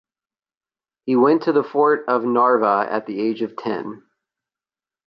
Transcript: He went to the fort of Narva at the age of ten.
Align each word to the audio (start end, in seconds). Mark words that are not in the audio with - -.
He 1.05 1.15
went 1.15 1.43
to 1.43 1.51
the 1.51 1.61
fort 1.63 2.05
of 2.07 2.25
Narva 2.25 2.87
at 2.89 3.05
the 3.05 3.21
age 3.21 3.43
of 3.43 3.55
ten. 3.55 4.01